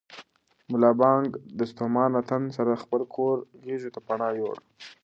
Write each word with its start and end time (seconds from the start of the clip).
ملا 0.71 0.91
بانګ 1.01 1.27
د 1.57 1.59
ستومانه 1.71 2.19
تن 2.29 2.43
سره 2.55 2.71
د 2.73 2.77
خپل 2.83 3.01
کور 3.15 3.37
غېږې 3.63 3.89
ته 3.95 3.99
پناه 4.07 4.31
یووړه. 4.37 4.63